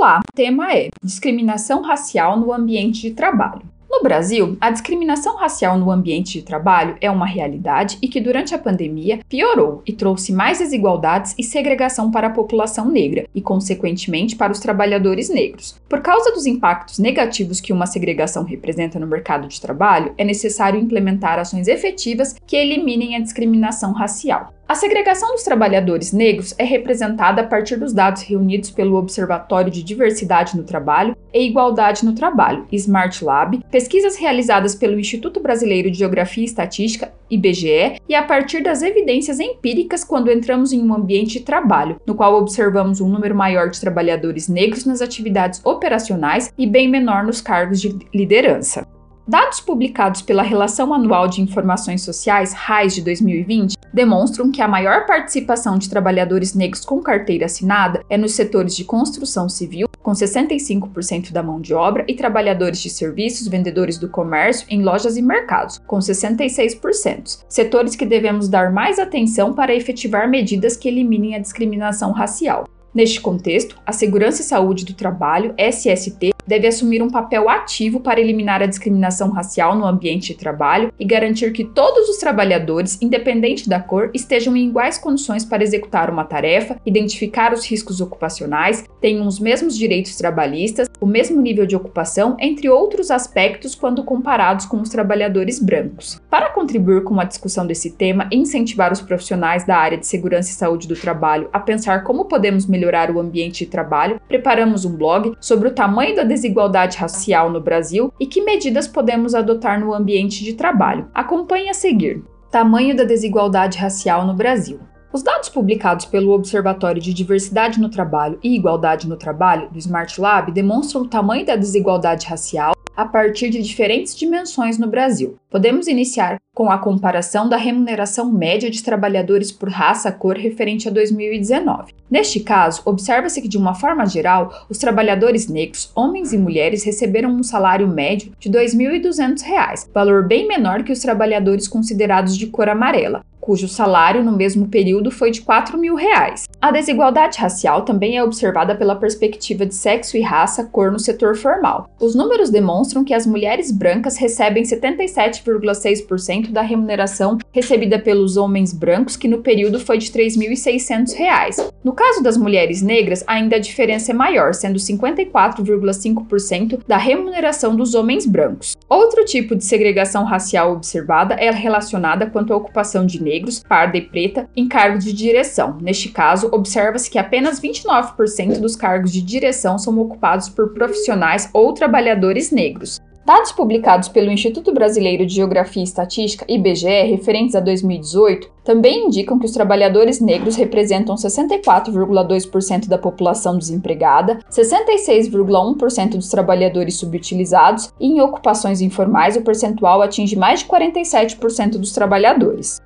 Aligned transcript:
Olá, 0.00 0.20
o 0.26 0.34
tema 0.34 0.72
é 0.72 0.88
discriminação 1.04 1.82
racial 1.82 2.40
no 2.40 2.54
ambiente 2.54 3.02
de 3.02 3.10
trabalho. 3.10 3.60
No 3.90 4.02
Brasil, 4.02 4.56
a 4.58 4.70
discriminação 4.70 5.36
racial 5.36 5.76
no 5.76 5.90
ambiente 5.90 6.38
de 6.38 6.42
trabalho 6.42 6.96
é 7.02 7.10
uma 7.10 7.26
realidade 7.26 7.98
e 8.00 8.08
que 8.08 8.18
durante 8.18 8.54
a 8.54 8.58
pandemia 8.58 9.20
piorou 9.28 9.82
e 9.84 9.92
trouxe 9.92 10.32
mais 10.32 10.58
desigualdades 10.58 11.34
e 11.38 11.44
segregação 11.44 12.10
para 12.10 12.28
a 12.28 12.32
população 12.32 12.88
negra 12.88 13.26
e, 13.34 13.42
consequentemente, 13.42 14.36
para 14.36 14.52
os 14.52 14.58
trabalhadores 14.58 15.28
negros. 15.28 15.78
Por 15.86 16.00
causa 16.00 16.32
dos 16.32 16.46
impactos 16.46 16.98
negativos 16.98 17.60
que 17.60 17.70
uma 17.70 17.84
segregação 17.84 18.42
representa 18.42 18.98
no 18.98 19.06
mercado 19.06 19.48
de 19.48 19.60
trabalho, 19.60 20.14
é 20.16 20.24
necessário 20.24 20.80
implementar 20.80 21.38
ações 21.38 21.68
efetivas 21.68 22.34
que 22.46 22.56
eliminem 22.56 23.16
a 23.16 23.20
discriminação 23.20 23.92
racial. 23.92 24.54
A 24.70 24.74
segregação 24.76 25.32
dos 25.32 25.42
trabalhadores 25.42 26.12
negros 26.12 26.54
é 26.56 26.62
representada 26.62 27.42
a 27.42 27.44
partir 27.44 27.74
dos 27.76 27.92
dados 27.92 28.22
reunidos 28.22 28.70
pelo 28.70 28.94
Observatório 28.94 29.68
de 29.68 29.82
Diversidade 29.82 30.56
no 30.56 30.62
Trabalho 30.62 31.16
e 31.34 31.44
Igualdade 31.44 32.04
no 32.04 32.14
Trabalho, 32.14 32.64
Smart 32.70 33.24
Lab, 33.24 33.64
pesquisas 33.68 34.14
realizadas 34.14 34.76
pelo 34.76 35.00
Instituto 35.00 35.40
Brasileiro 35.40 35.90
de 35.90 35.98
Geografia 35.98 36.44
e 36.44 36.46
Estatística, 36.46 37.12
IBGE, 37.28 37.96
e 38.08 38.14
a 38.14 38.22
partir 38.22 38.62
das 38.62 38.80
evidências 38.80 39.40
empíricas 39.40 40.04
quando 40.04 40.30
entramos 40.30 40.72
em 40.72 40.80
um 40.80 40.94
ambiente 40.94 41.40
de 41.40 41.44
trabalho, 41.44 42.00
no 42.06 42.14
qual 42.14 42.36
observamos 42.36 43.00
um 43.00 43.08
número 43.08 43.34
maior 43.34 43.70
de 43.70 43.80
trabalhadores 43.80 44.48
negros 44.48 44.84
nas 44.84 45.02
atividades 45.02 45.60
operacionais 45.64 46.52
e 46.56 46.64
bem 46.64 46.88
menor 46.88 47.24
nos 47.24 47.40
cargos 47.40 47.80
de 47.80 47.98
liderança. 48.14 48.86
Dados 49.30 49.60
publicados 49.60 50.22
pela 50.22 50.42
Relação 50.42 50.92
Anual 50.92 51.28
de 51.28 51.40
Informações 51.40 52.02
Sociais, 52.02 52.52
RAIS, 52.52 52.96
de 52.96 53.02
2020, 53.02 53.76
demonstram 53.92 54.50
que 54.50 54.62
a 54.62 54.68
maior 54.68 55.06
participação 55.06 55.78
de 55.78 55.88
trabalhadores 55.88 56.54
negros 56.54 56.84
com 56.84 57.00
carteira 57.00 57.46
assinada 57.46 58.04
é 58.08 58.16
nos 58.16 58.32
setores 58.32 58.74
de 58.76 58.84
construção 58.84 59.48
civil, 59.48 59.88
com 60.02 60.12
65% 60.12 61.32
da 61.32 61.42
mão 61.42 61.60
de 61.60 61.74
obra, 61.74 62.04
e 62.08 62.14
trabalhadores 62.14 62.80
de 62.80 62.90
serviços, 62.90 63.48
vendedores 63.48 63.98
do 63.98 64.08
comércio, 64.08 64.66
em 64.70 64.82
lojas 64.82 65.16
e 65.16 65.22
mercados, 65.22 65.78
com 65.86 65.98
66%. 65.98 67.44
Setores 67.48 67.96
que 67.96 68.06
devemos 68.06 68.48
dar 68.48 68.72
mais 68.72 68.98
atenção 68.98 69.52
para 69.52 69.74
efetivar 69.74 70.28
medidas 70.28 70.76
que 70.76 70.88
eliminem 70.88 71.34
a 71.34 71.38
discriminação 71.38 72.12
racial. 72.12 72.66
Neste 72.92 73.20
contexto, 73.20 73.76
a 73.86 73.92
Segurança 73.92 74.42
e 74.42 74.44
Saúde 74.44 74.84
do 74.84 74.94
Trabalho, 74.94 75.54
SST, 75.56 76.30
deve 76.44 76.66
assumir 76.66 77.00
um 77.00 77.08
papel 77.08 77.48
ativo 77.48 78.00
para 78.00 78.20
eliminar 78.20 78.60
a 78.60 78.66
discriminação 78.66 79.30
racial 79.30 79.76
no 79.76 79.86
ambiente 79.86 80.32
de 80.32 80.34
trabalho 80.34 80.92
e 80.98 81.04
garantir 81.04 81.52
que 81.52 81.64
todos 81.64 82.08
os 82.08 82.16
trabalhadores, 82.16 83.00
independente 83.00 83.68
da 83.68 83.78
cor, 83.78 84.10
estejam 84.12 84.56
em 84.56 84.66
iguais 84.66 84.98
condições 84.98 85.44
para 85.44 85.62
executar 85.62 86.10
uma 86.10 86.24
tarefa, 86.24 86.80
identificar 86.84 87.52
os 87.52 87.64
riscos 87.64 88.00
ocupacionais, 88.00 88.84
tenham 89.00 89.24
os 89.24 89.38
mesmos 89.38 89.78
direitos 89.78 90.16
trabalhistas, 90.16 90.88
o 91.00 91.06
mesmo 91.06 91.40
nível 91.40 91.66
de 91.66 91.74
ocupação, 91.74 92.36
entre 92.38 92.68
outros 92.68 93.10
aspectos 93.10 93.74
quando 93.74 94.04
comparados 94.04 94.66
com 94.66 94.80
os 94.80 94.90
trabalhadores 94.90 95.58
brancos. 95.58 96.20
Para 96.28 96.50
contribuir 96.50 97.02
com 97.04 97.18
a 97.18 97.24
discussão 97.24 97.66
desse 97.66 97.92
tema 97.92 98.28
e 98.30 98.36
incentivar 98.36 98.92
os 98.92 99.00
profissionais 99.00 99.64
da 99.64 99.76
área 99.76 99.98
de 99.98 100.06
segurança 100.06 100.50
e 100.50 100.54
saúde 100.54 100.86
do 100.86 100.94
trabalho 100.94 101.48
a 101.52 101.58
pensar 101.58 102.04
como 102.04 102.26
podemos 102.26 102.66
melhorar 102.66 103.10
o 103.10 103.18
ambiente 103.18 103.64
de 103.64 103.70
trabalho, 103.70 104.20
preparamos 104.28 104.84
um 104.84 104.94
blog 104.94 105.34
sobre 105.40 105.68
o 105.68 105.74
tamanho 105.74 106.14
da 106.14 106.24
desigualdade 106.24 106.98
racial 106.98 107.50
no 107.50 107.60
Brasil 107.60 108.12
e 108.18 108.26
que 108.26 108.42
medidas 108.42 108.86
podemos 108.86 109.34
adotar 109.34 109.80
no 109.80 109.94
ambiente 109.94 110.44
de 110.44 110.54
trabalho. 110.54 111.08
Acompanhe 111.14 111.70
a 111.70 111.74
seguir. 111.74 112.22
Tamanho 112.50 112.96
da 112.96 113.04
desigualdade 113.04 113.78
racial 113.78 114.26
no 114.26 114.34
Brasil. 114.34 114.80
Os 115.12 115.24
dados 115.24 115.48
publicados 115.48 116.04
pelo 116.04 116.30
Observatório 116.30 117.02
de 117.02 117.12
Diversidade 117.12 117.80
no 117.80 117.88
Trabalho 117.88 118.38
e 118.44 118.54
Igualdade 118.54 119.08
no 119.08 119.16
Trabalho, 119.16 119.68
do 119.68 119.78
Smart 119.78 120.20
Lab, 120.20 120.52
demonstram 120.52 121.02
o 121.02 121.08
tamanho 121.08 121.44
da 121.44 121.56
desigualdade 121.56 122.28
racial 122.28 122.76
a 122.96 123.04
partir 123.04 123.50
de 123.50 123.60
diferentes 123.60 124.14
dimensões 124.14 124.78
no 124.78 124.86
Brasil. 124.86 125.36
Podemos 125.50 125.88
iniciar 125.88 126.38
com 126.54 126.70
a 126.70 126.78
comparação 126.78 127.48
da 127.48 127.56
remuneração 127.56 128.30
média 128.30 128.70
de 128.70 128.84
trabalhadores 128.84 129.50
por 129.50 129.68
raça 129.68 130.12
cor 130.12 130.36
referente 130.36 130.86
a 130.86 130.92
2019. 130.92 131.92
Neste 132.08 132.38
caso, 132.40 132.82
observa-se 132.84 133.42
que, 133.42 133.48
de 133.48 133.58
uma 133.58 133.74
forma 133.74 134.06
geral, 134.06 134.66
os 134.68 134.78
trabalhadores 134.78 135.48
negros, 135.48 135.90
homens 135.94 136.32
e 136.32 136.38
mulheres, 136.38 136.84
receberam 136.84 137.30
um 137.30 137.42
salário 137.42 137.88
médio 137.88 138.32
de 138.38 138.48
R$ 138.48 138.64
2.200, 138.64 139.88
valor 139.92 140.26
bem 140.26 140.46
menor 140.46 140.84
que 140.84 140.92
os 140.92 141.00
trabalhadores 141.00 141.66
considerados 141.66 142.36
de 142.36 142.46
cor 142.46 142.68
amarela, 142.68 143.24
cujo 143.50 143.66
salário 143.66 144.22
no 144.22 144.30
mesmo 144.30 144.68
período 144.68 145.10
foi 145.10 145.32
de 145.32 145.40
4 145.40 145.76
mil 145.76 145.96
reais. 145.96 146.44
A 146.60 146.70
desigualdade 146.70 147.36
racial 147.36 147.82
também 147.82 148.16
é 148.16 148.22
observada 148.22 148.76
pela 148.76 148.94
perspectiva 148.94 149.66
de 149.66 149.74
sexo 149.74 150.16
e 150.16 150.20
raça, 150.20 150.66
cor 150.66 150.92
no 150.92 151.00
setor 151.00 151.36
formal. 151.36 151.90
Os 151.98 152.14
números 152.14 152.48
demonstram 152.48 153.02
que 153.02 153.12
as 153.12 153.26
mulheres 153.26 153.72
brancas 153.72 154.16
recebem 154.16 154.62
77,6% 154.62 156.52
da 156.52 156.62
remuneração 156.62 157.38
recebida 157.50 157.98
pelos 157.98 158.36
homens 158.36 158.72
brancos, 158.72 159.16
que 159.16 159.26
no 159.26 159.38
período 159.38 159.80
foi 159.80 159.98
de 159.98 160.12
R$ 160.12 160.26
3.600. 160.26 161.72
No 161.82 161.92
caso 161.92 162.22
das 162.22 162.36
mulheres 162.36 162.82
negras, 162.82 163.24
ainda 163.26 163.56
a 163.56 163.58
diferença 163.58 164.12
é 164.12 164.14
maior, 164.14 164.54
sendo 164.54 164.78
54,5% 164.78 166.82
da 166.86 166.98
remuneração 166.98 167.74
dos 167.74 167.96
homens 167.96 168.26
brancos. 168.26 168.76
Outro 168.88 169.24
tipo 169.24 169.56
de 169.56 169.64
segregação 169.64 170.22
racial 170.22 170.72
observada 170.72 171.34
é 171.34 171.50
relacionada 171.50 172.26
quanto 172.26 172.52
à 172.52 172.56
ocupação 172.56 173.04
de 173.04 173.20
negros, 173.20 173.39
parda 173.68 173.96
e 173.96 174.02
preta 174.02 174.48
em 174.56 174.68
cargos 174.68 175.04
de 175.04 175.12
direção. 175.12 175.78
Neste 175.80 176.08
caso, 176.10 176.48
observa-se 176.52 177.10
que 177.10 177.18
apenas 177.18 177.60
29% 177.60 178.58
dos 178.60 178.76
cargos 178.76 179.12
de 179.12 179.22
direção 179.22 179.78
são 179.78 179.98
ocupados 179.98 180.48
por 180.48 180.74
profissionais 180.74 181.48
ou 181.52 181.72
trabalhadores 181.72 182.50
negros. 182.50 183.00
Dados 183.24 183.52
publicados 183.52 184.08
pelo 184.08 184.30
Instituto 184.30 184.72
Brasileiro 184.72 185.26
de 185.26 185.34
Geografia 185.34 185.82
e 185.82 185.84
Estatística, 185.84 186.44
IBGE, 186.48 187.04
referentes 187.04 187.54
a 187.54 187.60
2018, 187.60 188.50
também 188.64 189.06
indicam 189.06 189.38
que 189.38 189.44
os 189.44 189.52
trabalhadores 189.52 190.20
negros 190.20 190.56
representam 190.56 191.14
64,2% 191.14 192.88
da 192.88 192.98
população 192.98 193.56
desempregada, 193.56 194.40
66,1% 194.50 196.16
dos 196.16 196.28
trabalhadores 196.28 196.96
subutilizados 196.96 197.92
e 198.00 198.06
em 198.08 198.20
ocupações 198.20 198.80
informais 198.80 199.36
o 199.36 199.42
percentual 199.42 200.02
atinge 200.02 200.34
mais 200.34 200.60
de 200.60 200.66
47% 200.66 201.78
dos 201.78 201.92
trabalhadores. 201.92 202.80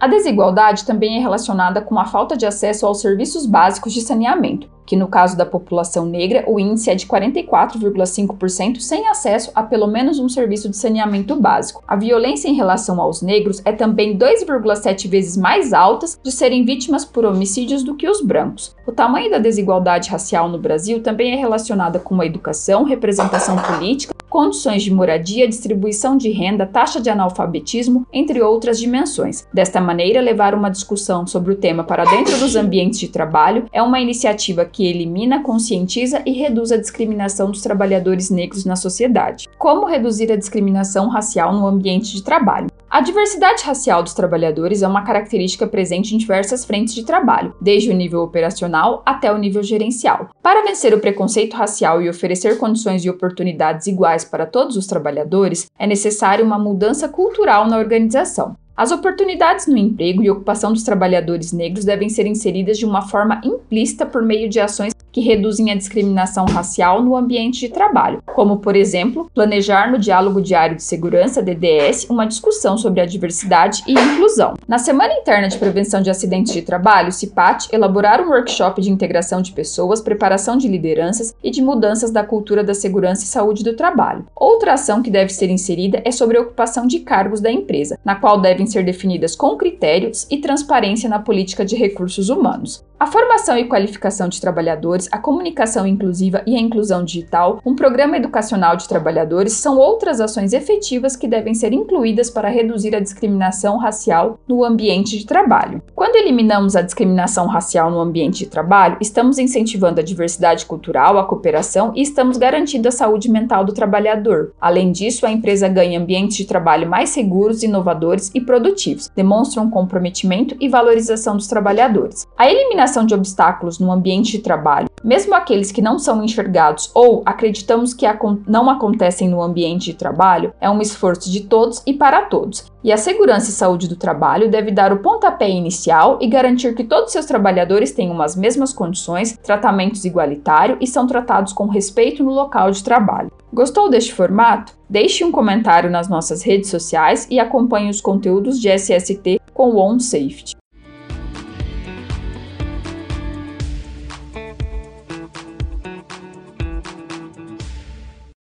A 0.00 0.06
desigualdade 0.06 0.86
também 0.86 1.18
é 1.18 1.20
relacionada 1.20 1.82
com 1.82 2.00
a 2.00 2.06
falta 2.06 2.34
de 2.34 2.46
acesso 2.46 2.86
aos 2.86 3.02
serviços 3.02 3.44
básicos 3.44 3.92
de 3.92 4.00
saneamento, 4.00 4.66
que 4.86 4.96
no 4.96 5.06
caso 5.06 5.36
da 5.36 5.44
população 5.44 6.06
negra, 6.06 6.42
o 6.46 6.58
índice 6.58 6.88
é 6.88 6.94
de 6.94 7.06
44,5% 7.06 8.80
sem 8.80 9.06
acesso 9.08 9.52
a 9.54 9.62
pelo 9.62 9.86
menos 9.86 10.18
um 10.18 10.26
serviço 10.26 10.70
de 10.70 10.76
saneamento 10.78 11.36
básico. 11.36 11.84
A 11.86 11.96
violência 11.96 12.48
em 12.48 12.54
relação 12.54 12.98
aos 12.98 13.20
negros 13.20 13.60
é 13.62 13.72
também 13.72 14.16
2,7 14.16 15.06
vezes 15.06 15.36
mais 15.36 15.74
alta 15.74 16.06
de 16.24 16.32
serem 16.32 16.64
vítimas 16.64 17.04
por 17.04 17.26
homicídios 17.26 17.82
do 17.82 17.94
que 17.94 18.08
os 18.08 18.22
brancos. 18.22 18.74
O 18.86 18.92
tamanho 18.92 19.30
da 19.30 19.38
desigualdade 19.38 20.08
racial 20.08 20.48
no 20.48 20.58
Brasil 20.58 21.02
também 21.02 21.34
é 21.34 21.36
relacionada 21.36 21.98
com 21.98 22.18
a 22.18 22.24
educação, 22.24 22.84
representação 22.84 23.56
política, 23.58 24.14
condições 24.30 24.84
de 24.84 24.94
moradia, 24.94 25.48
distribuição 25.48 26.16
de 26.16 26.30
renda, 26.30 26.64
taxa 26.64 27.00
de 27.00 27.10
analfabetismo, 27.10 28.06
entre 28.12 28.40
outras 28.40 28.78
dimensões. 28.78 29.46
Desta 29.52 29.80
maneira, 29.80 30.20
levar 30.20 30.54
uma 30.54 30.70
discussão 30.70 31.26
sobre 31.26 31.52
o 31.52 31.56
tema 31.56 31.82
para 31.82 32.04
dentro 32.04 32.38
dos 32.38 32.54
ambientes 32.54 33.00
de 33.00 33.08
trabalho 33.08 33.66
é 33.72 33.82
uma 33.82 34.00
iniciativa 34.00 34.64
que 34.64 34.86
elimina, 34.86 35.42
conscientiza 35.42 36.22
e 36.24 36.30
reduz 36.30 36.70
a 36.70 36.76
discriminação 36.76 37.50
dos 37.50 37.60
trabalhadores 37.60 38.30
negros 38.30 38.64
na 38.64 38.76
sociedade. 38.76 39.48
Como 39.58 39.86
reduzir 39.86 40.30
a 40.30 40.36
discriminação 40.36 41.08
racial 41.08 41.52
no 41.52 41.66
ambiente 41.66 42.14
de 42.14 42.22
trabalho? 42.22 42.70
A 42.90 43.00
diversidade 43.00 43.62
racial 43.62 44.02
dos 44.02 44.14
trabalhadores 44.14 44.82
é 44.82 44.88
uma 44.88 45.02
característica 45.02 45.64
presente 45.64 46.12
em 46.12 46.18
diversas 46.18 46.64
frentes 46.64 46.92
de 46.92 47.04
trabalho, 47.04 47.54
desde 47.60 47.88
o 47.88 47.94
nível 47.94 48.20
operacional 48.20 49.00
até 49.06 49.32
o 49.32 49.38
nível 49.38 49.62
gerencial. 49.62 50.30
Para 50.42 50.64
vencer 50.64 50.92
o 50.92 50.98
preconceito 50.98 51.54
racial 51.54 52.02
e 52.02 52.10
oferecer 52.10 52.58
condições 52.58 53.04
e 53.04 53.08
oportunidades 53.10 53.86
iguais 53.86 54.19
para 54.24 54.46
todos 54.46 54.76
os 54.76 54.86
trabalhadores, 54.86 55.66
é 55.78 55.86
necessária 55.86 56.44
uma 56.44 56.58
mudança 56.58 57.08
cultural 57.08 57.66
na 57.66 57.78
organização. 57.78 58.56
As 58.76 58.90
oportunidades 58.90 59.66
no 59.66 59.76
emprego 59.76 60.22
e 60.22 60.30
ocupação 60.30 60.72
dos 60.72 60.82
trabalhadores 60.82 61.52
negros 61.52 61.84
devem 61.84 62.08
ser 62.08 62.26
inseridas 62.26 62.78
de 62.78 62.86
uma 62.86 63.02
forma 63.02 63.40
implícita 63.44 64.06
por 64.06 64.22
meio 64.22 64.48
de 64.48 64.58
ações 64.58 64.94
que 65.12 65.20
reduzem 65.20 65.70
a 65.70 65.74
discriminação 65.74 66.44
racial 66.44 67.02
no 67.02 67.16
ambiente 67.16 67.60
de 67.60 67.68
trabalho, 67.68 68.22
como, 68.26 68.58
por 68.58 68.76
exemplo, 68.76 69.30
planejar 69.34 69.90
no 69.90 69.98
Diálogo 69.98 70.40
Diário 70.40 70.76
de 70.76 70.82
Segurança, 70.82 71.42
DDS, 71.42 72.06
uma 72.08 72.26
discussão 72.26 72.76
sobre 72.76 73.00
a 73.00 73.06
diversidade 73.06 73.82
e 73.86 73.92
inclusão. 73.92 74.54
Na 74.66 74.78
Semana 74.78 75.14
Interna 75.14 75.48
de 75.48 75.58
Prevenção 75.58 76.00
de 76.00 76.10
Acidentes 76.10 76.52
de 76.52 76.62
Trabalho, 76.62 77.12
CIPAT, 77.12 77.68
elaborar 77.72 78.20
um 78.20 78.30
workshop 78.30 78.80
de 78.80 78.90
integração 78.90 79.42
de 79.42 79.52
pessoas, 79.52 80.00
preparação 80.00 80.56
de 80.56 80.68
lideranças 80.68 81.34
e 81.42 81.50
de 81.50 81.62
mudanças 81.62 82.10
da 82.10 82.24
cultura 82.24 82.62
da 82.62 82.74
segurança 82.74 83.24
e 83.24 83.26
saúde 83.26 83.64
do 83.64 83.74
trabalho. 83.74 84.26
Outra 84.34 84.74
ação 84.74 85.02
que 85.02 85.10
deve 85.10 85.32
ser 85.32 85.50
inserida 85.50 86.02
é 86.04 86.10
sobre 86.10 86.36
a 86.36 86.42
ocupação 86.42 86.86
de 86.86 87.00
cargos 87.00 87.40
da 87.40 87.50
empresa, 87.50 87.98
na 88.04 88.14
qual 88.14 88.40
devem 88.40 88.66
ser 88.66 88.84
definidas 88.84 89.34
com 89.34 89.56
critérios 89.56 90.26
e 90.30 90.38
transparência 90.38 91.08
na 91.08 91.18
política 91.18 91.64
de 91.64 91.76
recursos 91.76 92.28
humanos. 92.28 92.84
A 92.98 93.06
formação 93.06 93.56
e 93.56 93.64
qualificação 93.64 94.28
de 94.28 94.38
trabalhadores 94.38 94.99
trabalhadores, 95.00 95.08
a 95.10 95.18
comunicação 95.18 95.86
inclusiva 95.86 96.42
e 96.46 96.56
a 96.56 96.60
inclusão 96.60 97.04
digital, 97.04 97.60
um 97.64 97.74
programa 97.74 98.16
educacional 98.16 98.76
de 98.76 98.88
trabalhadores 98.88 99.54
são 99.54 99.78
outras 99.78 100.20
ações 100.20 100.52
efetivas 100.52 101.16
que 101.16 101.28
devem 101.28 101.54
ser 101.54 101.72
incluídas 101.72 102.28
para 102.28 102.48
reduzir 102.48 102.94
a 102.94 103.00
discriminação 103.00 103.78
racial 103.78 104.38
no 104.46 104.64
ambiente 104.64 105.18
de 105.18 105.24
trabalho. 105.24 105.82
Quando 105.94 106.16
eliminamos 106.16 106.76
a 106.76 106.82
discriminação 106.82 107.46
racial 107.46 107.90
no 107.90 108.00
ambiente 108.00 108.40
de 108.40 108.50
trabalho, 108.50 108.96
estamos 109.00 109.38
incentivando 109.38 110.00
a 110.00 110.04
diversidade 110.04 110.66
cultural, 110.66 111.18
a 111.18 111.24
cooperação 111.24 111.92
e 111.94 112.02
estamos 112.02 112.36
garantindo 112.36 112.88
a 112.88 112.92
saúde 112.92 113.30
mental 113.30 113.64
do 113.64 113.72
trabalhador. 113.72 114.52
Além 114.60 114.92
disso, 114.92 115.26
a 115.26 115.30
empresa 115.30 115.68
ganha 115.68 115.98
ambientes 115.98 116.36
de 116.36 116.44
trabalho 116.44 116.88
mais 116.88 117.10
seguros, 117.10 117.62
inovadores 117.62 118.30
e 118.34 118.40
produtivos, 118.40 119.10
demonstram 119.14 119.70
comprometimento 119.70 120.56
e 120.60 120.68
valorização 120.68 121.36
dos 121.36 121.46
trabalhadores. 121.46 122.26
A 122.36 122.50
eliminação 122.50 123.04
de 123.04 123.14
obstáculos 123.14 123.78
no 123.78 123.92
ambiente 123.92 124.32
de 124.32 124.38
trabalho, 124.40 124.89
mesmo 125.02 125.34
aqueles 125.34 125.72
que 125.72 125.82
não 125.82 125.98
são 125.98 126.22
enxergados 126.22 126.90
ou 126.94 127.22
acreditamos 127.24 127.94
que 127.94 128.06
não 128.46 128.68
acontecem 128.68 129.28
no 129.28 129.42
ambiente 129.42 129.86
de 129.86 129.94
trabalho, 129.94 130.52
é 130.60 130.68
um 130.68 130.80
esforço 130.80 131.30
de 131.30 131.40
todos 131.40 131.82
e 131.86 131.94
para 131.94 132.22
todos. 132.22 132.70
E 132.82 132.92
a 132.92 132.96
segurança 132.96 133.50
e 133.50 133.52
saúde 133.52 133.88
do 133.88 133.96
trabalho 133.96 134.50
deve 134.50 134.70
dar 134.70 134.92
o 134.92 135.00
pontapé 135.00 135.48
inicial 135.50 136.18
e 136.20 136.26
garantir 136.26 136.74
que 136.74 136.84
todos 136.84 137.12
seus 137.12 137.26
trabalhadores 137.26 137.92
tenham 137.92 138.20
as 138.22 138.34
mesmas 138.34 138.72
condições, 138.72 139.36
tratamentos 139.42 140.04
igualitário 140.04 140.76
e 140.80 140.86
são 140.86 141.06
tratados 141.06 141.52
com 141.52 141.66
respeito 141.66 142.24
no 142.24 142.32
local 142.32 142.70
de 142.70 142.82
trabalho. 142.82 143.30
Gostou 143.52 143.90
deste 143.90 144.14
formato? 144.14 144.72
Deixe 144.88 145.24
um 145.24 145.32
comentário 145.32 145.90
nas 145.90 146.08
nossas 146.08 146.42
redes 146.42 146.70
sociais 146.70 147.26
e 147.30 147.38
acompanhe 147.38 147.90
os 147.90 148.00
conteúdos 148.00 148.60
de 148.60 148.68
SST 148.68 149.40
com 149.52 149.70
o 149.70 149.78
OnSafety. 149.78 150.59